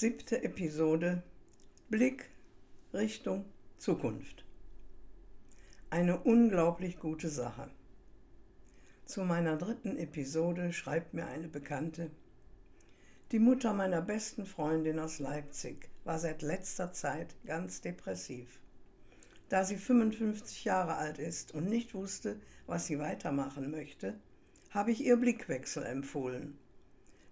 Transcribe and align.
Siebte 0.00 0.44
Episode 0.44 1.24
Blick 1.88 2.30
Richtung 2.94 3.46
Zukunft. 3.78 4.44
Eine 5.90 6.20
unglaublich 6.20 7.00
gute 7.00 7.28
Sache. 7.28 7.68
Zu 9.06 9.24
meiner 9.24 9.56
dritten 9.56 9.96
Episode 9.96 10.72
schreibt 10.72 11.14
mir 11.14 11.26
eine 11.26 11.48
Bekannte, 11.48 12.12
die 13.32 13.40
Mutter 13.40 13.74
meiner 13.74 14.00
besten 14.00 14.46
Freundin 14.46 15.00
aus 15.00 15.18
Leipzig 15.18 15.90
war 16.04 16.20
seit 16.20 16.42
letzter 16.42 16.92
Zeit 16.92 17.34
ganz 17.44 17.80
depressiv. 17.80 18.60
Da 19.48 19.64
sie 19.64 19.78
55 19.78 20.64
Jahre 20.64 20.94
alt 20.94 21.18
ist 21.18 21.54
und 21.54 21.64
nicht 21.64 21.92
wusste, 21.94 22.38
was 22.68 22.86
sie 22.86 23.00
weitermachen 23.00 23.72
möchte, 23.72 24.14
habe 24.70 24.92
ich 24.92 25.04
ihr 25.04 25.16
Blickwechsel 25.16 25.82
empfohlen. 25.82 26.56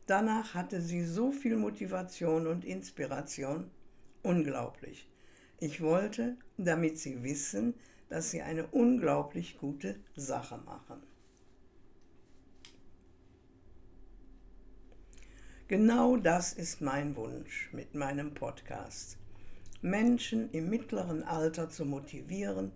Danach 0.07 0.55
hatte 0.55 0.81
sie 0.81 1.05
so 1.05 1.33
viel 1.33 1.57
Motivation 1.57 2.47
und 2.47 2.65
Inspiration. 2.65 3.71
Unglaublich. 4.23 5.09
Ich 5.59 5.81
wollte, 5.81 6.37
damit 6.57 6.99
sie 6.99 7.23
wissen, 7.23 7.75
dass 8.09 8.31
sie 8.31 8.43
eine 8.43 8.67
unglaublich 8.69 9.59
gute 9.59 9.97
Sache 10.15 10.59
machen. 10.59 11.03
Genau 15.69 16.17
das 16.17 16.53
ist 16.53 16.81
mein 16.81 17.17
Wunsch 17.17 17.71
mit 17.73 17.97
meinem 17.97 18.33
Podcast. 18.35 19.19
Menschen 19.83 20.51
im 20.53 20.71
mittleren 20.71 21.25
Alter 21.25 21.69
zu 21.69 21.85
motivieren, 21.85 22.71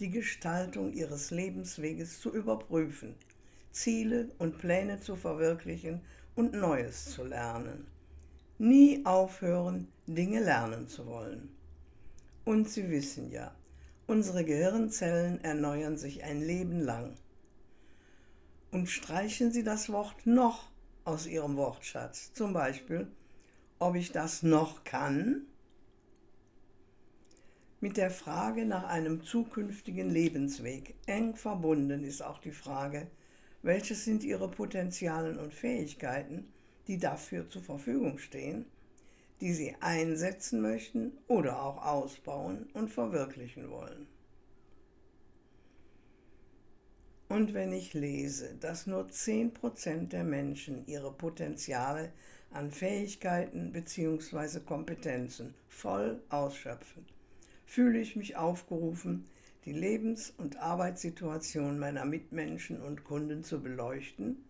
die 0.00 0.10
Gestaltung 0.10 0.92
ihres 0.92 1.30
Lebensweges 1.30 2.20
zu 2.20 2.34
überprüfen, 2.34 3.14
Ziele 3.70 4.30
und 4.38 4.58
Pläne 4.58 5.00
zu 5.00 5.14
verwirklichen 5.14 6.00
und 6.34 6.54
Neues 6.54 7.10
zu 7.10 7.24
lernen. 7.24 7.86
Nie 8.58 9.04
aufhören, 9.04 9.88
Dinge 10.06 10.40
lernen 10.40 10.88
zu 10.88 11.06
wollen. 11.06 11.54
Und 12.44 12.68
Sie 12.68 12.90
wissen 12.90 13.30
ja, 13.30 13.54
unsere 14.06 14.44
Gehirnzellen 14.44 15.42
erneuern 15.42 15.96
sich 15.96 16.24
ein 16.24 16.40
Leben 16.40 16.80
lang. 16.80 17.16
Und 18.70 18.88
streichen 18.88 19.52
Sie 19.52 19.62
das 19.62 19.90
Wort 19.90 20.26
noch 20.26 20.70
aus 21.04 21.26
Ihrem 21.26 21.56
Wortschatz. 21.56 22.32
Zum 22.32 22.52
Beispiel, 22.52 23.06
ob 23.78 23.96
ich 23.96 24.12
das 24.12 24.42
noch 24.42 24.84
kann? 24.84 25.42
Mit 27.80 27.96
der 27.96 28.12
Frage 28.12 28.64
nach 28.64 28.84
einem 28.84 29.24
zukünftigen 29.24 30.08
Lebensweg 30.08 30.94
eng 31.06 31.34
verbunden 31.34 32.04
ist 32.04 32.22
auch 32.22 32.38
die 32.38 32.52
Frage, 32.52 33.10
welches 33.62 34.04
sind 34.04 34.24
Ihre 34.24 34.50
Potenzialen 34.50 35.38
und 35.38 35.54
Fähigkeiten, 35.54 36.52
die 36.88 36.98
dafür 36.98 37.48
zur 37.48 37.62
Verfügung 37.62 38.18
stehen, 38.18 38.66
die 39.40 39.52
Sie 39.52 39.74
einsetzen 39.80 40.60
möchten 40.60 41.12
oder 41.28 41.62
auch 41.62 41.84
ausbauen 41.84 42.68
und 42.74 42.88
verwirklichen 42.88 43.70
wollen. 43.70 44.06
Und 47.28 47.54
wenn 47.54 47.72
ich 47.72 47.94
lese, 47.94 48.56
dass 48.60 48.86
nur 48.86 49.06
10% 49.06 50.08
der 50.08 50.22
Menschen 50.22 50.86
ihre 50.86 51.10
Potenziale 51.10 52.12
an 52.50 52.70
Fähigkeiten 52.70 53.72
bzw. 53.72 54.60
Kompetenzen 54.60 55.54
voll 55.66 56.20
ausschöpfen, 56.28 57.06
fühle 57.64 58.00
ich 58.00 58.16
mich 58.16 58.36
aufgerufen, 58.36 59.26
die 59.64 59.72
Lebens- 59.72 60.32
und 60.36 60.56
Arbeitssituation 60.56 61.78
meiner 61.78 62.04
Mitmenschen 62.04 62.80
und 62.80 63.04
Kunden 63.04 63.44
zu 63.44 63.62
beleuchten 63.62 64.44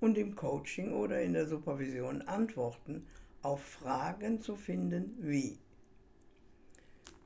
und 0.00 0.18
im 0.18 0.36
Coaching 0.36 0.92
oder 0.92 1.20
in 1.22 1.32
der 1.32 1.46
Supervision 1.46 2.22
Antworten 2.22 3.06
auf 3.42 3.62
Fragen 3.62 4.40
zu 4.40 4.56
finden 4.56 5.16
wie 5.20 5.58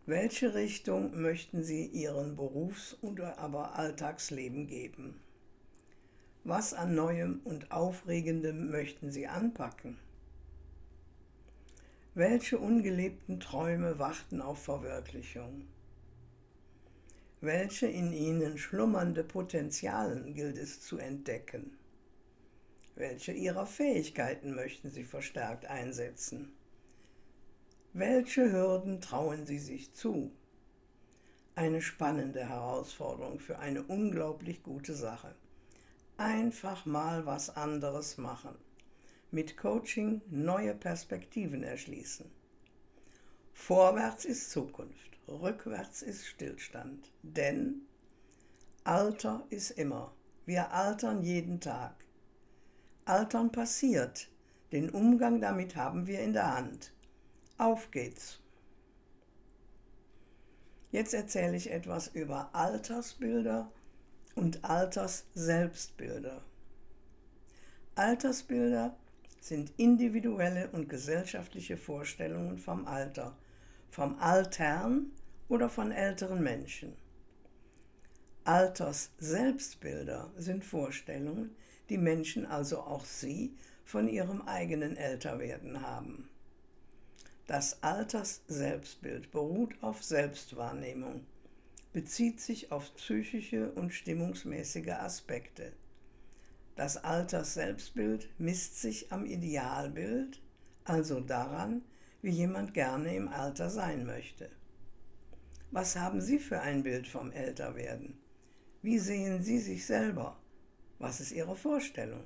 welche 0.09 0.55
Richtung 0.55 1.21
möchten 1.21 1.65
Sie 1.65 1.85
Ihrem 1.85 2.37
Berufs- 2.37 2.97
oder 3.03 3.41
aber 3.41 3.77
Alltagsleben 3.77 4.69
geben? 4.69 5.21
Was 6.45 6.75
an 6.75 6.95
Neuem 6.95 7.41
und 7.43 7.73
Aufregendem 7.73 8.71
möchten 8.71 9.11
Sie 9.11 9.27
anpacken? 9.27 9.99
Welche 12.15 12.57
ungelebten 12.57 13.41
Träume 13.41 13.99
warten 13.99 14.41
auf 14.41 14.63
Verwirklichung? 14.63 15.67
Welche 17.47 17.87
in 17.87 18.13
ihnen 18.13 18.59
schlummernde 18.59 19.23
Potenzialen 19.23 20.35
gilt 20.35 20.59
es 20.59 20.81
zu 20.81 20.99
entdecken? 20.99 21.79
Welche 22.97 23.31
ihrer 23.31 23.67
Fähigkeiten 23.67 24.53
möchten 24.53 24.91
Sie 24.91 25.05
verstärkt 25.05 25.65
einsetzen? 25.67 26.57
Welche 27.93 28.51
Hürden 28.51 29.01
trauen 29.01 29.47
Sie 29.47 29.61
sich 29.61 29.95
zu? 29.95 30.33
Eine 31.55 31.83
spannende 31.83 32.49
Herausforderung 32.49 33.39
für 33.39 33.61
eine 33.61 33.85
unglaublich 33.85 34.65
gute 34.65 34.95
Sache. 34.95 35.37
Einfach 36.17 36.85
mal 36.85 37.27
was 37.27 37.51
anderes 37.57 38.19
machen. 38.19 38.57
Mit 39.31 39.57
Coaching 39.57 40.21
neue 40.29 40.75
Perspektiven 40.75 41.63
erschließen. 41.63 42.29
Vorwärts 43.53 44.25
ist 44.25 44.51
Zukunft 44.51 45.16
rückwärts 45.29 46.03
ist 46.03 46.27
Stillstand. 46.27 47.13
Denn 47.23 47.83
Alter 48.85 49.45
ist 49.51 49.71
immer. 49.71 50.15
Wir 50.45 50.73
altern 50.73 51.23
jeden 51.23 51.61
Tag. 51.61 52.05
Altern 53.05 53.51
passiert. 53.51 54.29
Den 54.73 54.91
Umgang 54.91 55.41
damit 55.41 55.77
haben 55.77 56.07
wir 56.07 56.21
in 56.21 56.33
der 56.33 56.57
Hand. 56.57 56.93
Auf 57.59 57.91
geht's. 57.91 58.41
Jetzt 60.91 61.15
erzähle 61.15 61.57
ich 61.57 61.71
etwas 61.71 62.09
über 62.09 62.55
Altersbilder 62.55 63.71
und 64.35 64.65
Altersselbstbilder. 64.65 66.43
Altersbilder 67.97 68.97
sind 69.41 69.73
individuelle 69.79 70.69
und 70.71 70.89
gesellschaftliche 70.89 71.77
Vorstellungen 71.77 72.59
vom 72.59 72.87
Alter 72.87 73.37
vom 73.91 74.19
Altern 74.19 75.13
oder 75.49 75.69
von 75.69 75.93
älteren 75.93 76.43
Menschen. 76.43 76.97
Alters-Selbstbilder 78.45 80.31
sind 80.37 80.65
Vorstellungen, 80.65 81.57
die 81.89 81.99
Menschen, 81.99 82.47
also 82.47 82.81
auch 82.81 83.05
Sie, 83.05 83.57
von 83.85 84.09
ihrem 84.09 84.43
eigenen 84.43 84.97
Älterwerden 84.97 85.83
haben. 85.83 86.29
Das 87.47 87.83
Alters-Selbstbild 87.83 89.31
beruht 89.31 89.75
auf 89.81 90.03
Selbstwahrnehmung, 90.03 91.25
bezieht 91.93 92.41
sich 92.41 92.73
auf 92.73 92.95
psychische 92.97 93.71
und 93.73 93.93
stimmungsmäßige 93.93 94.89
Aspekte. 94.91 95.73
Das 96.75 97.03
Alters-Selbstbild 97.03 98.29
misst 98.39 98.81
sich 98.81 99.13
am 99.13 99.25
Idealbild, 99.25 100.41
also 100.85 101.21
daran, 101.21 101.83
wie 102.27 102.31
jemand 102.31 102.75
gerne 102.75 103.15
im 103.15 103.29
Alter 103.29 103.71
sein 103.71 104.05
möchte. 104.05 104.51
Was 105.71 105.95
haben 105.95 106.21
Sie 106.21 106.41
für 106.41 106.61
ein 106.61 106.83
Bild 106.83 107.07
vom 107.07 107.31
Älterwerden? 107.31 108.19
Wie 108.83 108.99
sehen 108.99 109.45
Sie 109.45 109.61
sich 109.61 109.87
selber? 109.87 110.37
Was 110.99 111.21
ist 111.21 111.31
Ihre 111.31 111.55
Vorstellung? 111.55 112.25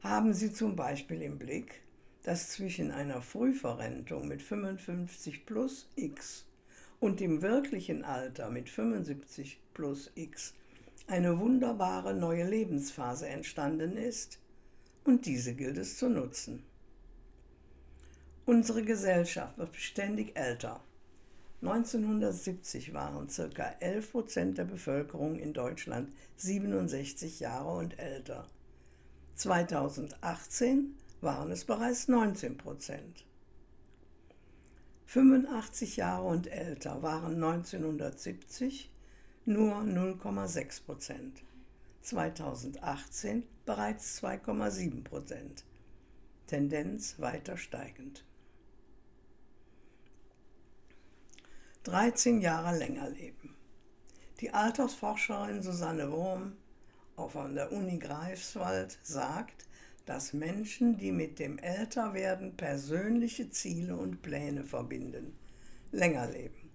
Haben 0.00 0.32
Sie 0.32 0.54
zum 0.54 0.74
Beispiel 0.74 1.20
im 1.20 1.38
Blick, 1.38 1.82
dass 2.22 2.48
zwischen 2.48 2.90
einer 2.92 3.20
Frühverrentung 3.20 4.26
mit 4.26 4.40
55 4.40 5.44
plus 5.44 5.90
X 5.96 6.46
und 6.98 7.20
dem 7.20 7.42
wirklichen 7.42 8.04
Alter 8.04 8.48
mit 8.48 8.70
75 8.70 9.60
plus 9.74 10.10
X 10.14 10.54
eine 11.08 11.38
wunderbare 11.38 12.14
neue 12.14 12.48
Lebensphase 12.48 13.28
entstanden 13.28 13.98
ist 13.98 14.38
und 15.04 15.26
diese 15.26 15.52
gilt 15.52 15.76
es 15.76 15.98
zu 15.98 16.08
nutzen. 16.08 16.64
Unsere 18.50 18.82
Gesellschaft 18.82 19.58
wird 19.58 19.70
beständig 19.70 20.36
älter. 20.36 20.80
1970 21.62 22.92
waren 22.92 23.28
ca. 23.28 23.76
11 23.78 24.10
Prozent 24.10 24.58
der 24.58 24.64
Bevölkerung 24.64 25.36
in 25.36 25.52
Deutschland 25.52 26.12
67 26.36 27.38
Jahre 27.38 27.70
und 27.78 27.96
älter. 28.00 28.48
2018 29.36 30.96
waren 31.20 31.52
es 31.52 31.64
bereits 31.64 32.08
19 32.08 32.56
Prozent. 32.56 33.24
85 35.06 35.98
Jahre 35.98 36.26
und 36.26 36.48
älter 36.48 37.04
waren 37.04 37.34
1970 37.34 38.90
nur 39.44 39.76
0,6 39.76 40.84
Prozent. 40.86 41.44
2018 42.02 43.44
bereits 43.64 44.20
2,7 44.20 45.04
Prozent. 45.04 45.64
Tendenz 46.48 47.20
weiter 47.20 47.56
steigend. 47.56 48.24
13 51.84 52.42
Jahre 52.42 52.76
länger 52.76 53.08
leben. 53.08 53.56
Die 54.40 54.50
Altersforscherin 54.50 55.62
Susanne 55.62 56.12
Wurm 56.12 56.52
von 57.16 57.54
der 57.54 57.72
Uni 57.72 57.98
Greifswald 57.98 58.98
sagt, 59.02 59.66
dass 60.04 60.34
Menschen, 60.34 60.98
die 60.98 61.10
mit 61.10 61.38
dem 61.38 61.56
Älterwerden 61.56 62.54
persönliche 62.54 63.48
Ziele 63.48 63.96
und 63.96 64.20
Pläne 64.20 64.64
verbinden, 64.64 65.38
länger 65.90 66.28
leben. 66.30 66.70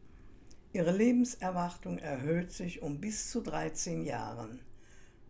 Ihre 0.73 0.91
Lebenserwartung 0.91 1.99
erhöht 1.99 2.51
sich 2.51 2.81
um 2.81 2.99
bis 2.99 3.29
zu 3.29 3.41
13 3.41 4.05
Jahren. 4.05 4.59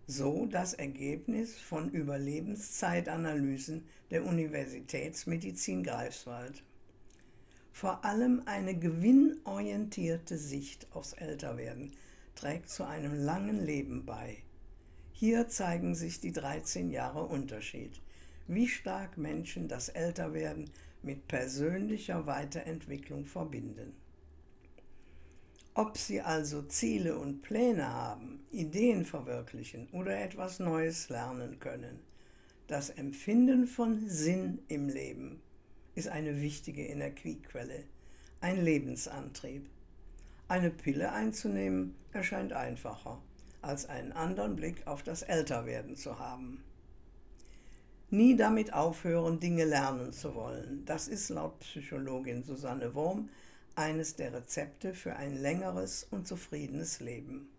So 0.07 0.45
das 0.45 0.73
Ergebnis 0.73 1.59
von 1.59 1.89
Überlebenszeitanalysen 1.89 3.85
der 4.09 4.23
Universitätsmedizin 4.23 5.83
Greifswald. 5.83 6.63
Vor 7.75 8.05
allem 8.05 8.41
eine 8.45 8.73
gewinnorientierte 8.73 10.37
Sicht 10.37 10.87
aufs 10.93 11.11
Älterwerden 11.11 11.91
trägt 12.33 12.69
zu 12.69 12.85
einem 12.85 13.13
langen 13.13 13.65
Leben 13.65 14.05
bei. 14.05 14.37
Hier 15.11 15.49
zeigen 15.49 15.93
sich 15.93 16.21
die 16.21 16.31
13 16.31 16.89
Jahre 16.89 17.25
Unterschied, 17.25 18.01
wie 18.47 18.69
stark 18.69 19.17
Menschen 19.17 19.67
das 19.67 19.89
Älterwerden 19.89 20.69
mit 21.03 21.27
persönlicher 21.27 22.25
Weiterentwicklung 22.25 23.25
verbinden. 23.25 23.93
Ob 25.73 25.97
sie 25.97 26.21
also 26.21 26.61
Ziele 26.61 27.17
und 27.17 27.41
Pläne 27.41 27.89
haben, 27.89 28.45
Ideen 28.51 29.03
verwirklichen 29.03 29.89
oder 29.91 30.17
etwas 30.17 30.59
Neues 30.59 31.09
lernen 31.09 31.59
können, 31.59 31.99
das 32.67 32.89
Empfinden 32.89 33.67
von 33.67 34.07
Sinn 34.07 34.59
im 34.69 34.87
Leben 34.87 35.41
ist 35.95 36.07
eine 36.09 36.41
wichtige 36.41 36.85
Energiequelle, 36.85 37.83
ein 38.41 38.63
Lebensantrieb. 38.63 39.69
Eine 40.47 40.69
Pille 40.69 41.11
einzunehmen 41.11 41.95
erscheint 42.11 42.53
einfacher 42.53 43.19
als 43.61 43.87
einen 43.87 44.11
anderen 44.11 44.55
Blick 44.55 44.85
auf 44.85 45.01
das 45.01 45.23
Älterwerden 45.23 45.95
zu 45.95 46.19
haben. 46.19 46.63
Nie 48.11 48.35
damit 48.35 48.73
aufhören, 48.73 49.39
Dinge 49.39 49.65
lernen 49.65 50.13
zu 50.13 50.35
wollen. 50.35 50.85
Das 50.85 51.07
ist 51.07 51.29
laut 51.29 51.59
Psychologin 51.61 52.43
Susanne 52.43 52.93
Wurm 52.93 53.29
eines 53.75 54.15
der 54.15 54.33
Rezepte 54.33 54.93
für 54.93 55.15
ein 55.15 55.35
längeres 55.35 56.05
und 56.11 56.27
zufriedenes 56.27 56.99
Leben. 56.99 57.49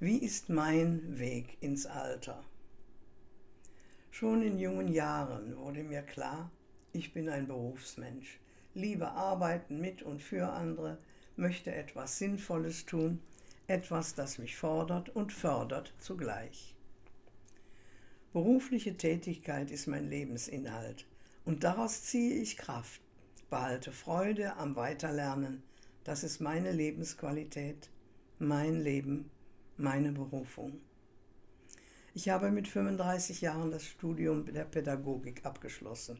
Wie 0.00 0.18
ist 0.18 0.48
mein 0.48 1.18
Weg 1.18 1.58
ins 1.60 1.86
Alter? 1.86 2.42
Schon 4.18 4.40
in 4.40 4.58
jungen 4.58 4.88
Jahren 4.88 5.54
wurde 5.58 5.82
mir 5.82 6.00
klar, 6.00 6.50
ich 6.94 7.12
bin 7.12 7.28
ein 7.28 7.46
Berufsmensch, 7.46 8.40
liebe 8.72 9.10
arbeiten 9.10 9.78
mit 9.78 10.00
und 10.00 10.22
für 10.22 10.54
andere, 10.54 10.96
möchte 11.36 11.74
etwas 11.74 12.16
Sinnvolles 12.16 12.86
tun, 12.86 13.20
etwas, 13.66 14.14
das 14.14 14.38
mich 14.38 14.56
fordert 14.56 15.10
und 15.10 15.34
fördert 15.34 15.92
zugleich. 15.98 16.74
Berufliche 18.32 18.96
Tätigkeit 18.96 19.70
ist 19.70 19.86
mein 19.86 20.08
Lebensinhalt 20.08 21.06
und 21.44 21.62
daraus 21.62 22.02
ziehe 22.04 22.36
ich 22.36 22.56
Kraft, 22.56 23.02
behalte 23.50 23.92
Freude 23.92 24.56
am 24.56 24.76
Weiterlernen, 24.76 25.62
das 26.04 26.24
ist 26.24 26.40
meine 26.40 26.72
Lebensqualität, 26.72 27.90
mein 28.38 28.80
Leben, 28.80 29.28
meine 29.76 30.12
Berufung. 30.12 30.80
Ich 32.16 32.30
habe 32.30 32.50
mit 32.50 32.66
35 32.66 33.42
Jahren 33.42 33.70
das 33.70 33.84
Studium 33.84 34.46
der 34.46 34.64
Pädagogik 34.64 35.44
abgeschlossen, 35.44 36.18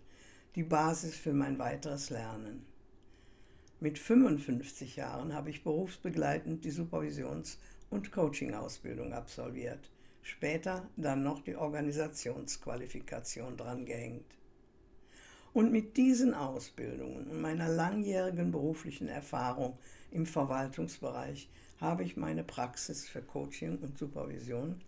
die 0.55 0.63
Basis 0.63 1.17
für 1.17 1.33
mein 1.33 1.59
weiteres 1.59 2.11
Lernen. 2.11 2.67
Mit 3.81 3.99
55 3.99 4.97
Jahren 4.97 5.33
habe 5.33 5.49
ich 5.49 5.65
berufsbegleitend 5.65 6.67
die 6.67 6.71
Supervisions- 6.71 7.57
und 7.89 8.13
Coaching-Ausbildung 8.13 9.15
absolviert. 9.15 9.91
Später 10.21 10.87
dann 10.99 11.23
noch 11.23 11.41
die 11.41 11.57
Organisationsqualifikation 11.57 13.57
drangehängt. 13.57 14.37
Und 15.55 15.73
mit 15.73 15.97
diesen 15.97 16.35
Ausbildungen 16.35 17.31
und 17.31 17.41
meiner 17.41 17.69
langjährigen 17.69 18.51
beruflichen 18.51 19.09
Erfahrung 19.09 19.79
im 20.11 20.27
Verwaltungsbereich 20.27 21.49
habe 21.81 22.05
ich 22.05 22.19
meine 22.19 22.45
Praxis 22.45 23.09
für 23.09 23.23
Coaching 23.23 23.79
und 23.79 23.97
Supervision 23.97 24.83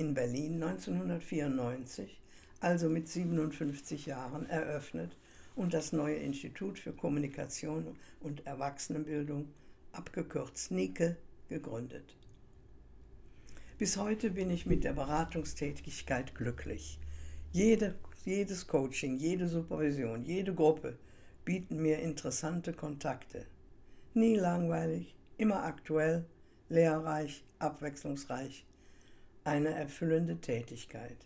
in 0.00 0.14
Berlin 0.14 0.62
1994, 0.62 2.20
also 2.60 2.88
mit 2.88 3.06
57 3.06 4.06
Jahren, 4.06 4.48
eröffnet 4.48 5.14
und 5.54 5.74
das 5.74 5.92
neue 5.92 6.16
Institut 6.16 6.78
für 6.78 6.92
Kommunikation 6.92 7.98
und 8.20 8.46
Erwachsenenbildung, 8.46 9.48
abgekürzt 9.92 10.70
NIKE, 10.70 11.16
gegründet. 11.50 12.16
Bis 13.76 13.98
heute 13.98 14.30
bin 14.30 14.50
ich 14.50 14.64
mit 14.64 14.84
der 14.84 14.94
Beratungstätigkeit 14.94 16.34
glücklich. 16.34 16.98
Jede, 17.52 17.94
jedes 18.24 18.66
Coaching, 18.66 19.18
jede 19.18 19.48
Supervision, 19.48 20.24
jede 20.24 20.54
Gruppe 20.54 20.96
bieten 21.44 21.76
mir 21.76 21.98
interessante 21.98 22.72
Kontakte. 22.72 23.44
Nie 24.14 24.36
langweilig, 24.36 25.14
immer 25.36 25.62
aktuell, 25.64 26.24
lehrreich, 26.70 27.44
abwechslungsreich. 27.58 28.64
Eine 29.42 29.70
erfüllende 29.70 30.36
Tätigkeit. 30.36 31.16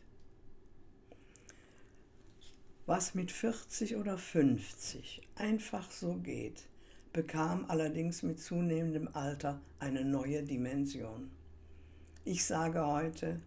Was 2.86 3.16
mit 3.16 3.32
40 3.32 3.96
oder 3.96 4.18
50 4.18 5.20
einfach 5.34 5.90
so 5.90 6.14
geht, 6.14 6.68
bekam 7.12 7.64
allerdings 7.66 8.22
mit 8.22 8.38
zunehmendem 8.38 9.08
Alter 9.14 9.60
eine 9.80 10.04
neue 10.04 10.44
Dimension. 10.44 11.32
Ich 12.24 12.44
sage 12.44 12.86
heute, 12.86 13.40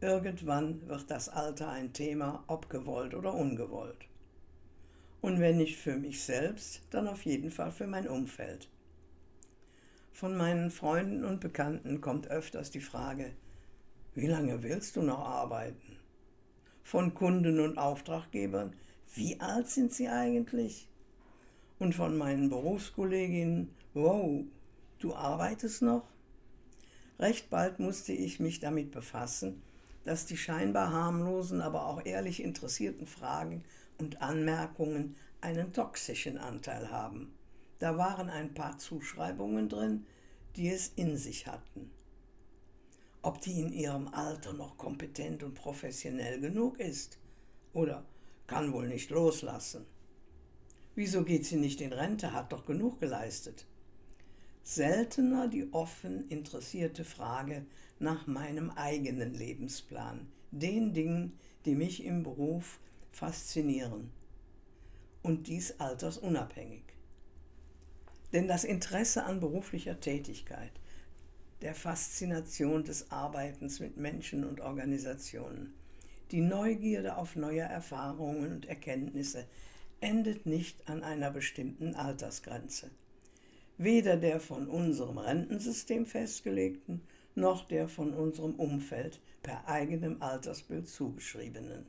irgendwann 0.00 0.86
wird 0.86 1.10
das 1.10 1.28
Alter 1.28 1.70
ein 1.70 1.92
Thema, 1.92 2.44
ob 2.46 2.70
gewollt 2.70 3.12
oder 3.12 3.34
ungewollt. 3.34 4.06
Und 5.20 5.40
wenn 5.40 5.56
nicht 5.56 5.78
für 5.78 5.96
mich 5.96 6.22
selbst, 6.22 6.82
dann 6.90 7.08
auf 7.08 7.24
jeden 7.24 7.50
Fall 7.50 7.72
für 7.72 7.88
mein 7.88 8.06
Umfeld. 8.06 8.68
Von 10.12 10.36
meinen 10.36 10.70
Freunden 10.70 11.24
und 11.24 11.40
Bekannten 11.40 12.00
kommt 12.00 12.28
öfters 12.28 12.70
die 12.70 12.80
Frage, 12.80 13.32
wie 14.16 14.26
lange 14.26 14.64
willst 14.64 14.96
du 14.96 15.02
noch 15.02 15.20
arbeiten? 15.20 15.96
von 16.86 17.14
Kunden 17.14 17.58
und 17.58 17.78
Auftraggebern, 17.78 18.72
wie 19.16 19.40
alt 19.40 19.68
sind 19.68 19.92
sie 19.92 20.08
eigentlich? 20.08 20.88
Und 21.80 21.96
von 21.96 22.16
meinen 22.16 22.48
Berufskolleginnen, 22.48 23.74
wow, 23.92 24.44
du 25.00 25.12
arbeitest 25.12 25.82
noch? 25.82 26.06
Recht 27.18 27.50
bald 27.50 27.80
musste 27.80 28.12
ich 28.12 28.38
mich 28.38 28.60
damit 28.60 28.92
befassen, 28.92 29.62
dass 30.04 30.26
die 30.26 30.36
scheinbar 30.36 30.92
harmlosen, 30.92 31.60
aber 31.60 31.86
auch 31.86 32.06
ehrlich 32.06 32.40
interessierten 32.40 33.08
Fragen 33.08 33.64
und 33.98 34.22
Anmerkungen 34.22 35.16
einen 35.40 35.72
toxischen 35.72 36.38
Anteil 36.38 36.92
haben. 36.92 37.34
Da 37.80 37.98
waren 37.98 38.30
ein 38.30 38.54
paar 38.54 38.78
Zuschreibungen 38.78 39.68
drin, 39.68 40.06
die 40.54 40.68
es 40.68 40.92
in 40.94 41.16
sich 41.16 41.48
hatten 41.48 41.90
ob 43.26 43.40
die 43.40 43.60
in 43.60 43.72
ihrem 43.72 44.06
Alter 44.14 44.52
noch 44.52 44.78
kompetent 44.78 45.42
und 45.42 45.54
professionell 45.54 46.40
genug 46.40 46.78
ist 46.78 47.18
oder 47.72 48.06
kann 48.46 48.72
wohl 48.72 48.86
nicht 48.86 49.10
loslassen. 49.10 49.84
Wieso 50.94 51.24
geht 51.24 51.44
sie 51.44 51.56
nicht 51.56 51.80
in 51.80 51.92
Rente, 51.92 52.32
hat 52.32 52.52
doch 52.52 52.64
genug 52.64 53.00
geleistet. 53.00 53.66
Seltener 54.62 55.48
die 55.48 55.72
offen 55.72 56.28
interessierte 56.28 57.04
Frage 57.04 57.66
nach 57.98 58.28
meinem 58.28 58.70
eigenen 58.70 59.34
Lebensplan, 59.34 60.28
den 60.52 60.94
Dingen, 60.94 61.36
die 61.64 61.74
mich 61.74 62.04
im 62.04 62.22
Beruf 62.22 62.78
faszinieren. 63.10 64.12
Und 65.22 65.48
dies 65.48 65.80
altersunabhängig. 65.80 66.84
Denn 68.32 68.46
das 68.46 68.62
Interesse 68.62 69.24
an 69.24 69.40
beruflicher 69.40 69.98
Tätigkeit 69.98 70.70
der 71.62 71.74
Faszination 71.74 72.84
des 72.84 73.10
Arbeitens 73.10 73.80
mit 73.80 73.96
Menschen 73.96 74.44
und 74.44 74.60
Organisationen. 74.60 75.74
Die 76.30 76.40
Neugierde 76.40 77.16
auf 77.16 77.36
neue 77.36 77.60
Erfahrungen 77.60 78.52
und 78.52 78.66
Erkenntnisse 78.66 79.46
endet 80.00 80.44
nicht 80.44 80.88
an 80.88 81.02
einer 81.02 81.30
bestimmten 81.30 81.94
Altersgrenze. 81.94 82.90
Weder 83.78 84.16
der 84.16 84.40
von 84.40 84.68
unserem 84.68 85.18
Rentensystem 85.18 86.04
festgelegten, 86.04 87.02
noch 87.34 87.66
der 87.68 87.88
von 87.88 88.12
unserem 88.12 88.54
Umfeld 88.54 89.20
per 89.42 89.68
eigenem 89.68 90.22
Altersbild 90.22 90.88
zugeschriebenen. 90.88 91.86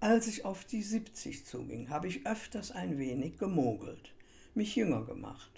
Als 0.00 0.26
ich 0.26 0.44
auf 0.44 0.64
die 0.64 0.82
70 0.82 1.46
zuging, 1.46 1.90
habe 1.90 2.08
ich 2.08 2.26
öfters 2.26 2.72
ein 2.72 2.98
wenig 2.98 3.38
gemogelt, 3.38 4.14
mich 4.54 4.74
jünger 4.74 5.04
gemacht 5.04 5.52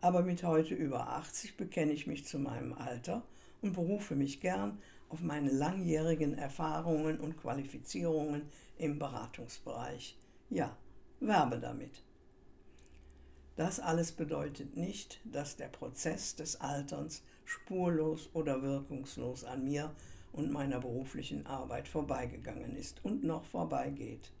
aber 0.00 0.22
mit 0.22 0.42
heute 0.42 0.74
über 0.74 1.08
80 1.08 1.56
bekenne 1.56 1.92
ich 1.92 2.06
mich 2.06 2.24
zu 2.26 2.38
meinem 2.38 2.72
Alter 2.72 3.22
und 3.60 3.74
berufe 3.74 4.16
mich 4.16 4.40
gern 4.40 4.78
auf 5.08 5.20
meine 5.20 5.50
langjährigen 5.50 6.34
Erfahrungen 6.34 7.18
und 7.18 7.36
Qualifizierungen 7.36 8.42
im 8.78 8.98
Beratungsbereich. 8.98 10.16
Ja, 10.48 10.76
werbe 11.20 11.58
damit. 11.58 12.02
Das 13.56 13.80
alles 13.80 14.12
bedeutet 14.12 14.76
nicht, 14.76 15.20
dass 15.24 15.56
der 15.56 15.68
Prozess 15.68 16.34
des 16.34 16.60
Alterns 16.60 17.22
spurlos 17.44 18.30
oder 18.32 18.62
wirkungslos 18.62 19.44
an 19.44 19.64
mir 19.64 19.94
und 20.32 20.50
meiner 20.50 20.80
beruflichen 20.80 21.44
Arbeit 21.46 21.88
vorbeigegangen 21.88 22.76
ist 22.76 23.04
und 23.04 23.24
noch 23.24 23.44
vorbeigeht. 23.44 24.32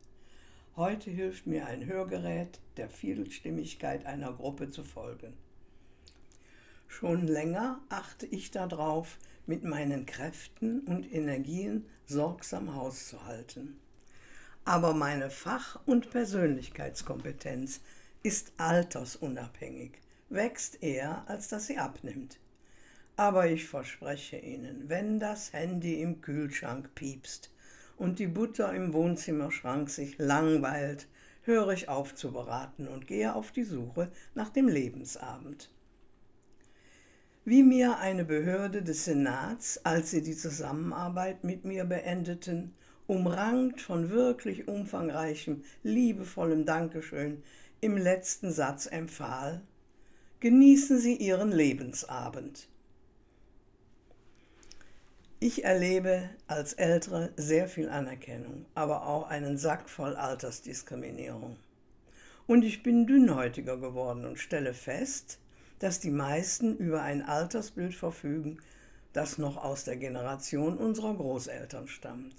Heute 0.76 1.10
hilft 1.10 1.46
mir 1.46 1.66
ein 1.66 1.84
Hörgerät, 1.84 2.60
der 2.76 2.88
Vielstimmigkeit 2.88 4.06
einer 4.06 4.32
Gruppe 4.32 4.70
zu 4.70 4.84
folgen. 4.84 5.34
Schon 7.00 7.26
länger 7.26 7.80
achte 7.88 8.26
ich 8.26 8.50
darauf, 8.50 9.16
mit 9.46 9.64
meinen 9.64 10.04
Kräften 10.04 10.80
und 10.80 11.10
Energien 11.10 11.86
sorgsam 12.04 12.74
Haus 12.74 13.08
zu 13.08 13.24
halten. 13.24 13.80
Aber 14.66 14.92
meine 14.92 15.30
Fach- 15.30 15.80
und 15.86 16.10
Persönlichkeitskompetenz 16.10 17.80
ist 18.22 18.52
altersunabhängig, 18.58 19.92
wächst 20.28 20.82
eher, 20.82 21.24
als 21.26 21.48
dass 21.48 21.68
sie 21.68 21.78
abnimmt. 21.78 22.38
Aber 23.16 23.46
ich 23.46 23.66
verspreche 23.66 24.36
Ihnen, 24.36 24.90
wenn 24.90 25.18
das 25.18 25.54
Handy 25.54 26.02
im 26.02 26.20
Kühlschrank 26.20 26.94
piepst 26.94 27.50
und 27.96 28.18
die 28.18 28.26
Butter 28.26 28.74
im 28.74 28.92
Wohnzimmerschrank 28.92 29.88
sich 29.88 30.18
langweilt, 30.18 31.08
höre 31.44 31.70
ich 31.70 31.88
auf 31.88 32.14
zu 32.14 32.30
beraten 32.30 32.86
und 32.86 33.06
gehe 33.06 33.34
auf 33.34 33.52
die 33.52 33.64
Suche 33.64 34.12
nach 34.34 34.50
dem 34.50 34.68
Lebensabend. 34.68 35.70
Wie 37.50 37.64
mir 37.64 37.98
eine 37.98 38.24
Behörde 38.24 38.80
des 38.80 39.06
Senats, 39.06 39.84
als 39.84 40.12
sie 40.12 40.22
die 40.22 40.36
Zusammenarbeit 40.36 41.42
mit 41.42 41.64
mir 41.64 41.84
beendeten, 41.84 42.76
umrankt 43.08 43.80
von 43.80 44.10
wirklich 44.10 44.68
umfangreichem, 44.68 45.64
liebevollem 45.82 46.64
Dankeschön, 46.64 47.42
im 47.80 47.96
letzten 47.96 48.52
Satz 48.52 48.86
empfahl, 48.86 49.62
genießen 50.38 51.00
Sie 51.00 51.16
Ihren 51.16 51.50
Lebensabend. 51.50 52.68
Ich 55.40 55.64
erlebe 55.64 56.30
als 56.46 56.74
Ältere 56.74 57.32
sehr 57.34 57.66
viel 57.66 57.88
Anerkennung, 57.88 58.64
aber 58.76 59.08
auch 59.08 59.28
einen 59.28 59.58
Sack 59.58 59.90
voll 59.90 60.14
Altersdiskriminierung. 60.14 61.56
Und 62.46 62.62
ich 62.62 62.84
bin 62.84 63.08
dünnhäutiger 63.08 63.76
geworden 63.76 64.24
und 64.24 64.38
stelle 64.38 64.72
fest, 64.72 65.39
dass 65.80 65.98
die 65.98 66.10
meisten 66.10 66.76
über 66.76 67.02
ein 67.02 67.22
Altersbild 67.22 67.94
verfügen, 67.94 68.58
das 69.12 69.38
noch 69.38 69.56
aus 69.56 69.84
der 69.84 69.96
Generation 69.96 70.78
unserer 70.78 71.14
Großeltern 71.14 71.88
stammt. 71.88 72.36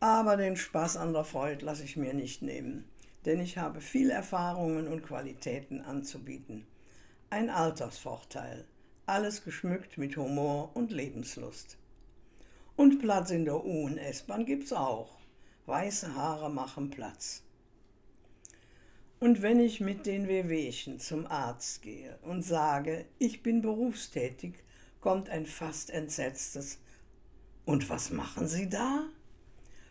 Aber 0.00 0.36
den 0.36 0.56
Spaß 0.56 0.96
an 0.96 1.12
der 1.12 1.24
Freude 1.24 1.64
lasse 1.64 1.84
ich 1.84 1.96
mir 1.96 2.12
nicht 2.12 2.42
nehmen, 2.42 2.84
denn 3.24 3.40
ich 3.40 3.56
habe 3.56 3.80
viel 3.80 4.10
Erfahrungen 4.10 4.88
und 4.88 5.04
Qualitäten 5.04 5.80
anzubieten. 5.80 6.66
Ein 7.30 7.48
Altersvorteil, 7.48 8.64
alles 9.06 9.44
geschmückt 9.44 9.96
mit 9.96 10.16
Humor 10.16 10.74
und 10.74 10.90
Lebenslust. 10.90 11.78
Und 12.74 12.98
Platz 12.98 13.30
in 13.30 13.44
der 13.44 13.64
U- 13.64 13.86
und 13.86 13.96
S-Bahn 13.96 14.44
gibt's 14.44 14.72
auch. 14.72 15.18
Weiße 15.66 16.16
Haare 16.16 16.50
machen 16.50 16.90
Platz. 16.90 17.44
Und 19.22 19.40
wenn 19.40 19.60
ich 19.60 19.78
mit 19.78 20.04
den 20.06 20.26
Wehwehchen 20.26 20.98
zum 20.98 21.28
Arzt 21.28 21.82
gehe 21.82 22.18
und 22.22 22.42
sage, 22.42 23.04
ich 23.20 23.44
bin 23.44 23.62
berufstätig, 23.62 24.54
kommt 25.00 25.30
ein 25.30 25.46
fast 25.46 25.90
entsetztes 25.90 26.80
Und 27.64 27.88
was 27.88 28.10
machen 28.10 28.48
Sie 28.48 28.68
da? 28.68 29.04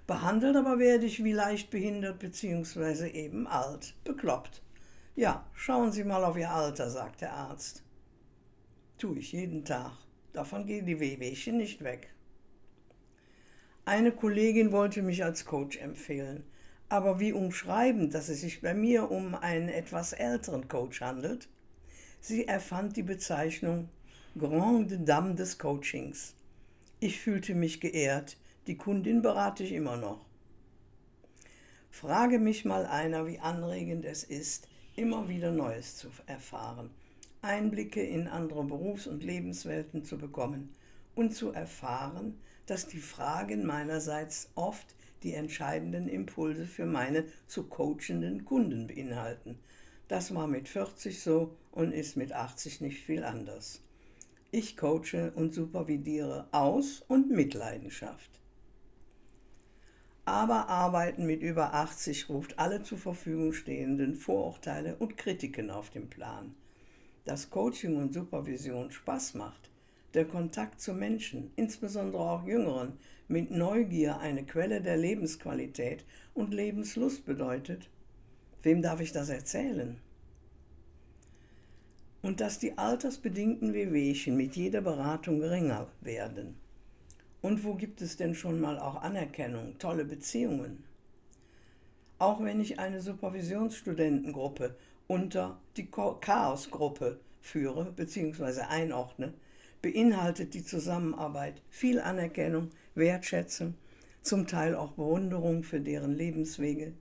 Behandelt 0.06 0.58
aber 0.58 0.80
werde 0.80 1.06
ich 1.06 1.24
wie 1.24 1.32
leicht 1.32 1.70
behindert 1.70 2.20
bzw. 2.20 3.08
eben 3.08 3.48
alt, 3.48 3.96
bekloppt. 4.04 4.62
Ja, 5.16 5.50
schauen 5.54 5.94
Sie 5.94 6.04
mal 6.04 6.26
auf 6.26 6.36
Ihr 6.36 6.52
Alter, 6.52 6.90
sagt 6.90 7.22
der 7.22 7.32
Arzt. 7.32 7.84
Tue 8.98 9.20
ich 9.20 9.32
jeden 9.32 9.64
Tag. 9.64 9.94
Davon 10.34 10.66
gehen 10.66 10.86
die 10.86 11.00
Wehwehchen 11.00 11.56
nicht 11.56 11.86
weg. 11.86 12.14
Eine 13.86 14.12
Kollegin 14.12 14.74
wollte 14.74 15.02
mich 15.02 15.24
als 15.24 15.46
Coach 15.46 15.78
empfehlen, 15.78 16.44
aber 16.92 17.20
wie 17.20 17.32
umschreiben, 17.32 18.10
dass 18.10 18.28
es 18.28 18.42
sich 18.42 18.62
bei 18.62 18.74
mir 18.74 19.10
um 19.10 19.34
einen 19.34 19.70
etwas 19.70 20.14
älteren 20.14 20.68
Coach 20.68 21.02
handelt? 21.02 21.48
Sie 22.20 22.48
erfand 22.48 22.98
die 22.98 23.04
Bezeichnung 23.04 23.90
Grande 24.38 25.00
Dame 25.00 25.36
des 25.36 25.58
Coachings. 25.58 26.36
Ich 27.00 27.20
fühlte 27.20 27.56
mich 27.56 27.80
geehrt, 27.80 28.38
die 28.68 28.78
Kundin 28.78 29.22
berate 29.22 29.64
ich 29.64 29.72
immer 29.72 29.98
noch. 29.98 30.26
Frage 31.90 32.40
mich 32.40 32.66
mal 32.66 32.86
einer, 32.86 33.26
wie 33.26 33.40
anregend 33.40 34.06
es 34.06 34.24
ist, 34.24 34.68
immer 34.96 35.30
wieder 35.30 35.52
Neues 35.52 35.98
zu 35.98 36.10
erfahren 36.26 36.92
Einblicke 37.42 38.04
in 38.04 38.28
andere 38.28 38.64
Berufs- 38.64 39.08
und 39.08 39.24
Lebenswelten 39.24 40.04
zu 40.04 40.18
bekommen 40.18 40.76
und 41.16 41.34
zu 41.34 41.52
erfahren, 41.52 42.40
dass 42.68 42.88
die 42.88 43.00
Fragen 43.00 43.66
meinerseits 43.66 44.52
oft 44.54 44.96
die 45.24 45.34
entscheidenden 45.34 46.08
Impulse 46.08 46.66
für 46.66 46.86
meine 46.86 47.26
zu 47.48 47.64
coachenden 47.64 48.46
Kunden 48.46 48.88
beinhalten. 48.88 49.60
Das 50.08 50.34
war 50.36 50.48
mit 50.48 50.68
40 50.68 51.22
so 51.22 51.56
und 51.72 51.94
ist 51.94 52.18
mit 52.18 52.34
80 52.34 52.82
nicht 52.82 53.04
viel 53.04 53.24
anders. 53.24 53.82
Ich 54.52 54.76
coache 54.76 55.32
und 55.36 55.54
supervidiere 55.54 56.48
aus 56.52 57.04
und 57.08 57.32
mit 57.32 57.54
Leidenschaft. 57.54 58.30
Aber 60.26 60.68
Arbeiten 60.70 61.26
mit 61.26 61.42
über 61.42 61.74
80 61.74 62.30
ruft 62.30 62.60
alle 62.60 62.84
zur 62.84 62.98
Verfügung 62.98 63.54
stehenden 63.54 64.16
Vorurteile 64.16 64.96
und 64.98 65.18
Kritiken 65.18 65.72
auf 65.72 65.90
den 65.90 66.10
Plan 66.10 66.54
dass 67.26 67.50
Coaching 67.50 67.98
und 67.98 68.14
Supervision 68.14 68.92
Spaß 68.92 69.36
macht, 69.36 69.71
der 70.14 70.26
Kontakt 70.26 70.82
zu 70.82 70.94
Menschen, 70.94 71.52
insbesondere 71.56 72.22
auch 72.22 72.46
Jüngeren, 72.46 72.94
mit 73.28 73.50
Neugier 73.50 74.20
eine 74.20 74.44
Quelle 74.44 74.82
der 74.82 74.98
Lebensqualität 74.98 76.04
und 76.34 76.54
Lebenslust 76.54 77.26
bedeutet, 77.26 77.90
wem 78.64 78.82
darf 78.82 79.00
ich 79.00 79.12
das 79.12 79.30
erzählen? 79.30 79.98
Und 82.22 82.40
dass 82.40 82.60
die 82.60 82.78
altersbedingten 82.78 83.74
Wehwehchen 83.74 84.36
mit 84.36 84.56
jeder 84.56 84.82
Beratung 84.82 85.40
geringer 85.40 85.88
werden. 86.02 86.56
Und 87.42 87.64
wo 87.64 87.74
gibt 87.74 88.02
es 88.02 88.18
denn 88.18 88.36
schon 88.36 88.60
mal 88.60 88.78
auch 88.78 89.02
Anerkennung, 89.02 89.80
tolle 89.80 90.06
Beziehungen? 90.06 90.84
Auch 92.20 92.44
wenn 92.44 92.62
ich 92.62 92.78
eine 92.78 93.02
Supervisionsstudentengruppe 93.02 94.76
unter 95.08 95.60
die 95.76 95.90
Chaosgruppe 95.90 97.20
führe 97.42 97.92
bzw. 97.92 98.62
einordne, 98.62 99.34
beinhaltet 99.82 100.54
die 100.54 100.64
Zusammenarbeit 100.64 101.62
viel 101.70 102.00
Anerkennung, 102.00 102.70
Wertschätzung, 102.96 103.76
zum 104.22 104.48
Teil 104.48 104.76
auch 104.76 104.92
Bewunderung 104.92 105.64
für 105.64 105.80
deren 105.80 106.14
Lebenswege. 106.14 106.94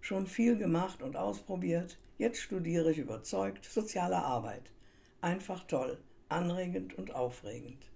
Schon 0.00 0.26
viel 0.26 0.56
gemacht 0.56 1.02
und 1.02 1.16
ausprobiert, 1.16 1.98
jetzt 2.18 2.40
studiere 2.40 2.90
ich 2.92 2.98
überzeugt 2.98 3.64
soziale 3.64 4.16
Arbeit. 4.16 4.70
Einfach 5.20 5.64
toll, 5.64 5.98
anregend 6.28 6.94
und 6.98 7.14
aufregend. 7.14 7.90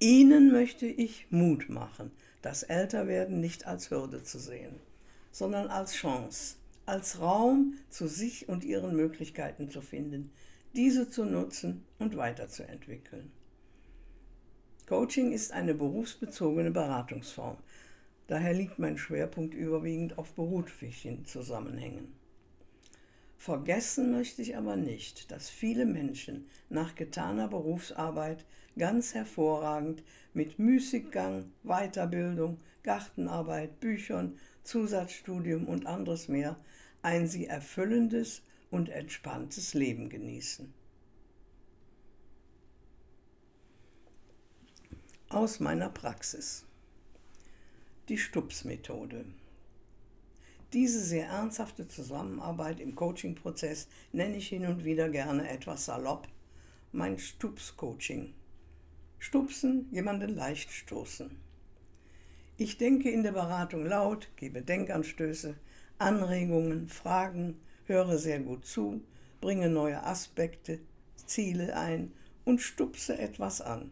Ihnen 0.00 0.52
möchte 0.52 0.86
ich 0.86 1.26
Mut 1.30 1.68
machen, 1.68 2.12
das 2.40 2.62
Älterwerden 2.62 3.40
nicht 3.40 3.66
als 3.66 3.90
Hürde 3.90 4.22
zu 4.22 4.38
sehen, 4.38 4.76
sondern 5.32 5.66
als 5.66 5.94
Chance, 5.94 6.54
als 6.86 7.20
Raum 7.20 7.74
zu 7.90 8.06
sich 8.06 8.48
und 8.48 8.62
ihren 8.62 8.94
Möglichkeiten 8.94 9.70
zu 9.70 9.80
finden, 9.80 10.30
diese 10.74 11.08
zu 11.08 11.24
nutzen 11.24 11.84
und 11.98 12.16
weiterzuentwickeln. 12.16 13.30
Coaching 14.86 15.32
ist 15.32 15.52
eine 15.52 15.74
berufsbezogene 15.74 16.70
Beratungsform. 16.70 17.58
Daher 18.26 18.54
liegt 18.54 18.78
mein 18.78 18.96
Schwerpunkt 18.98 19.54
überwiegend 19.54 20.18
auf 20.18 20.32
beruflichen 20.34 21.24
Zusammenhängen. 21.24 22.12
Vergessen 23.38 24.10
möchte 24.10 24.42
ich 24.42 24.56
aber 24.56 24.76
nicht, 24.76 25.30
dass 25.30 25.48
viele 25.48 25.86
Menschen 25.86 26.46
nach 26.68 26.94
getaner 26.94 27.48
Berufsarbeit 27.48 28.44
ganz 28.76 29.14
hervorragend 29.14 30.02
mit 30.34 30.58
Müßiggang, 30.58 31.52
Weiterbildung, 31.62 32.60
Gartenarbeit, 32.82 33.80
Büchern, 33.80 34.38
Zusatzstudium 34.64 35.66
und 35.66 35.86
anderes 35.86 36.28
mehr 36.28 36.56
ein 37.02 37.26
sie 37.26 37.46
erfüllendes 37.46 38.42
und 38.70 38.88
entspanntes 38.88 39.74
Leben 39.74 40.08
genießen. 40.08 40.72
Aus 45.28 45.60
meiner 45.60 45.90
Praxis. 45.90 46.64
Die 48.08 48.18
Stups-Methode. 48.18 49.26
Diese 50.72 51.00
sehr 51.00 51.28
ernsthafte 51.28 51.88
Zusammenarbeit 51.88 52.80
im 52.80 52.94
Coaching-Prozess 52.94 53.88
nenne 54.12 54.36
ich 54.36 54.48
hin 54.48 54.66
und 54.66 54.84
wieder 54.84 55.08
gerne 55.08 55.48
etwas 55.48 55.86
salopp 55.86 56.28
mein 56.92 57.18
Stups-Coaching. 57.18 58.34
Stupsen, 59.18 59.88
jemanden 59.90 60.34
leicht 60.34 60.70
stoßen. 60.70 61.30
Ich 62.56 62.78
denke 62.78 63.10
in 63.10 63.22
der 63.22 63.32
Beratung 63.32 63.84
laut, 63.84 64.28
gebe 64.36 64.62
Denkanstöße, 64.62 65.54
Anregungen, 65.98 66.88
Fragen, 66.88 67.60
höre 67.88 68.18
sehr 68.18 68.40
gut 68.40 68.64
zu, 68.64 69.00
bringe 69.40 69.68
neue 69.68 70.02
Aspekte, 70.04 70.80
Ziele 71.26 71.76
ein 71.76 72.12
und 72.44 72.60
stupse 72.60 73.18
etwas 73.18 73.60
an, 73.60 73.90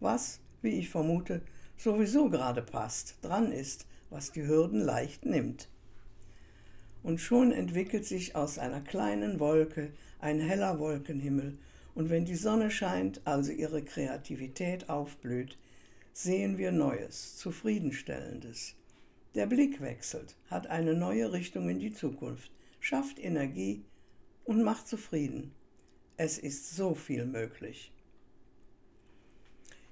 was, 0.00 0.40
wie 0.62 0.78
ich 0.78 0.90
vermute, 0.90 1.42
sowieso 1.76 2.28
gerade 2.28 2.62
passt, 2.62 3.16
dran 3.22 3.52
ist, 3.52 3.86
was 4.10 4.32
die 4.32 4.46
Hürden 4.46 4.80
leicht 4.80 5.24
nimmt. 5.24 5.68
Und 7.02 7.20
schon 7.20 7.52
entwickelt 7.52 8.04
sich 8.04 8.34
aus 8.34 8.58
einer 8.58 8.80
kleinen 8.80 9.38
Wolke 9.38 9.92
ein 10.18 10.40
heller 10.40 10.78
Wolkenhimmel, 10.78 11.58
und 11.94 12.10
wenn 12.10 12.26
die 12.26 12.34
Sonne 12.34 12.70
scheint, 12.70 13.22
also 13.24 13.52
ihre 13.52 13.82
Kreativität 13.82 14.90
aufblüht, 14.90 15.56
sehen 16.12 16.58
wir 16.58 16.70
Neues, 16.70 17.36
Zufriedenstellendes. 17.36 18.74
Der 19.34 19.46
Blick 19.46 19.80
wechselt, 19.80 20.36
hat 20.50 20.66
eine 20.66 20.94
neue 20.94 21.32
Richtung 21.32 21.70
in 21.70 21.78
die 21.78 21.94
Zukunft, 21.94 22.50
schafft 22.86 23.18
Energie 23.18 23.84
und 24.44 24.62
macht 24.62 24.86
zufrieden. 24.86 25.52
Es 26.16 26.38
ist 26.38 26.76
so 26.76 26.94
viel 26.94 27.26
möglich. 27.26 27.92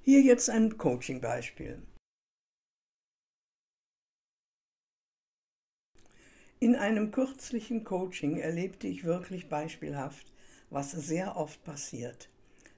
Hier 0.02 0.20
jetzt 0.20 0.48
ein 0.48 0.78
Coaching-Beispiel. 0.78 1.82
In 6.60 6.76
einem 6.76 7.10
kürzlichen 7.10 7.82
Coaching 7.82 8.36
erlebte 8.36 8.86
ich 8.86 9.02
wirklich 9.02 9.48
beispielhaft, 9.48 10.32
was 10.70 10.92
sehr 10.92 11.36
oft 11.36 11.64
passiert, 11.64 12.30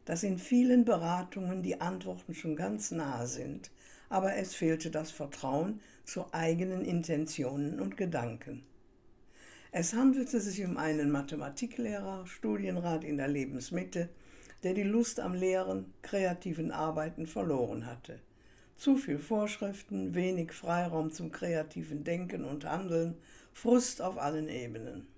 dass 0.06 0.23
in 0.23 0.38
vielen 0.38 0.87
Beratungen 0.87 1.62
die 1.62 1.82
Antworten 1.82 2.35
schon 2.35 2.56
ganz 2.56 2.90
nahe 2.90 3.26
sind, 3.26 3.70
aber 4.08 4.35
es 4.37 4.54
fehlte 4.54 4.90
das 4.90 5.11
Vertrauen 5.11 5.82
zu 6.06 6.32
eigenen 6.32 6.87
Intentionen 6.87 7.80
und 7.80 7.99
Gedanken. 7.99 8.64
Es 9.78 9.92
handelte 9.92 10.40
sich 10.40 10.64
um 10.64 10.78
einen 10.78 11.11
Mathematiklehrer, 11.11 12.26
Studienrat 12.26 13.04
in 13.04 13.18
der 13.18 13.28
Lebensmitte, 13.28 14.09
der 14.62 14.73
die 14.73 14.83
Lust 14.83 15.21
am 15.21 15.35
Lehren, 15.35 15.92
kreativen 16.00 16.71
Arbeiten 16.71 17.26
verloren 17.26 17.85
hatte. 17.85 18.18
Zu 18.78 18.97
viel 18.97 19.18
Vorschriften, 19.18 20.14
wenig 20.14 20.52
Freiraum 20.52 21.12
zum 21.12 21.30
kreativen 21.30 22.04
Denken 22.04 22.47
und 22.47 22.64
Handeln, 22.64 23.18
Frust 23.52 24.00
auf 24.00 24.16
allen 24.16 24.49
Ebenen. 24.49 25.09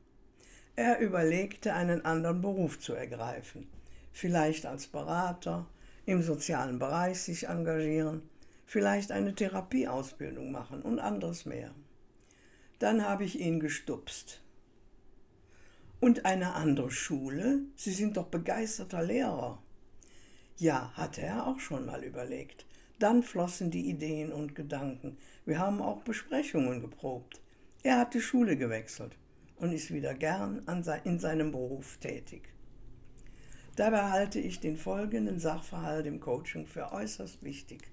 Er 0.74 0.98
überlegte, 0.98 1.74
einen 1.74 2.04
anderen 2.04 2.40
Beruf 2.40 2.80
zu 2.80 2.94
ergreifen, 2.94 3.68
vielleicht 4.10 4.66
als 4.66 4.88
Berater, 4.88 5.68
im 6.04 6.20
sozialen 6.20 6.80
Bereich 6.80 7.20
sich 7.20 7.46
engagieren, 7.46 8.22
vielleicht 8.66 9.12
eine 9.12 9.36
Therapieausbildung 9.36 10.50
machen 10.50 10.82
und 10.82 10.98
anderes 10.98 11.46
mehr. 11.46 11.72
Dann 12.80 13.04
habe 13.06 13.22
ich 13.22 13.38
ihn 13.38 13.60
gestupst. 13.60 14.42
Und 16.00 16.24
eine 16.24 16.54
andere 16.54 16.90
Schule? 16.90 17.62
Sie 17.74 17.92
sind 17.92 18.16
doch 18.16 18.26
begeisterter 18.26 19.02
Lehrer. 19.02 19.60
Ja, 20.56 20.92
hatte 20.94 21.22
er 21.22 21.46
auch 21.46 21.58
schon 21.58 21.86
mal 21.86 22.04
überlegt. 22.04 22.66
Dann 22.98 23.22
flossen 23.22 23.70
die 23.70 23.88
Ideen 23.88 24.32
und 24.32 24.54
Gedanken. 24.54 25.18
Wir 25.44 25.58
haben 25.58 25.80
auch 25.80 26.02
Besprechungen 26.02 26.80
geprobt. 26.80 27.40
Er 27.82 27.98
hat 27.98 28.14
die 28.14 28.20
Schule 28.20 28.56
gewechselt 28.56 29.16
und 29.56 29.72
ist 29.72 29.92
wieder 29.92 30.14
gern 30.14 30.64
in 31.04 31.18
seinem 31.18 31.52
Beruf 31.52 31.96
tätig. 31.98 32.48
Dabei 33.76 34.10
halte 34.10 34.40
ich 34.40 34.58
den 34.58 34.76
folgenden 34.76 35.38
Sachverhalt 35.38 36.06
im 36.06 36.18
Coaching 36.18 36.66
für 36.66 36.92
äußerst 36.92 37.42
wichtig. 37.42 37.90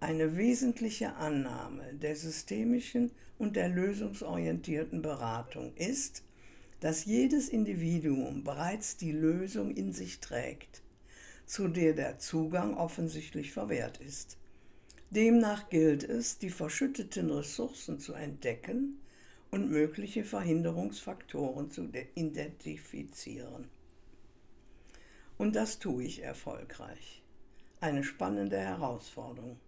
Eine 0.00 0.36
wesentliche 0.36 1.14
Annahme 1.14 1.94
der 1.94 2.16
systemischen 2.16 3.12
und 3.38 3.54
der 3.54 3.68
lösungsorientierten 3.68 5.02
Beratung 5.02 5.74
ist, 5.76 6.24
dass 6.80 7.04
jedes 7.04 7.48
Individuum 7.48 8.42
bereits 8.42 8.96
die 8.96 9.12
Lösung 9.12 9.70
in 9.76 9.92
sich 9.92 10.20
trägt, 10.20 10.82
zu 11.46 11.68
der 11.68 11.92
der 11.92 12.18
Zugang 12.18 12.76
offensichtlich 12.76 13.52
verwehrt 13.52 13.98
ist. 13.98 14.38
Demnach 15.10 15.68
gilt 15.68 16.04
es, 16.04 16.38
die 16.38 16.50
verschütteten 16.50 17.30
Ressourcen 17.30 17.98
zu 17.98 18.14
entdecken 18.14 19.00
und 19.50 19.68
mögliche 19.68 20.24
Verhinderungsfaktoren 20.24 21.70
zu 21.70 21.90
identifizieren. 22.14 23.68
Und 25.36 25.56
das 25.56 25.78
tue 25.78 26.04
ich 26.04 26.22
erfolgreich. 26.22 27.22
Eine 27.80 28.04
spannende 28.04 28.58
Herausforderung. 28.58 29.58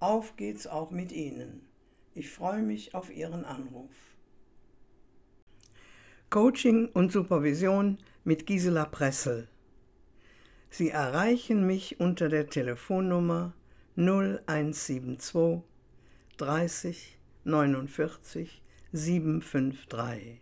Auf 0.00 0.36
geht's 0.36 0.66
auch 0.66 0.90
mit 0.90 1.12
Ihnen. 1.12 1.66
Ich 2.14 2.30
freue 2.30 2.62
mich 2.62 2.94
auf 2.94 3.14
Ihren 3.14 3.44
Anruf. 3.44 3.90
Coaching 6.32 6.88
und 6.94 7.12
Supervision 7.12 7.98
mit 8.24 8.46
Gisela 8.46 8.86
Pressel. 8.86 9.48
Sie 10.70 10.88
erreichen 10.88 11.66
mich 11.66 12.00
unter 12.00 12.30
der 12.30 12.48
Telefonnummer 12.48 13.52
0172 13.96 15.60
30 16.38 17.18
49 17.44 18.62
753. 18.92 20.40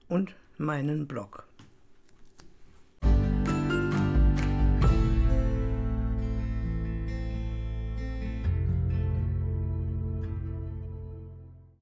und 0.07 0.35
meinen 0.59 1.07
Blog. 1.07 1.46